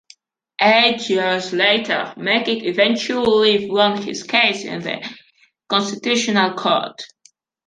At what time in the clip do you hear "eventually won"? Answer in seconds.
2.63-4.01